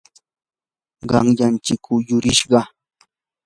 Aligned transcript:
qanyan 1.09 1.53
chikuu 1.65 1.99
yurishqa. 2.07 2.59